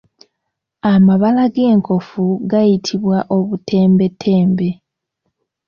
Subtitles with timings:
[0.91, 4.69] Amabala g’enkofu gayitibwa obutembetembe.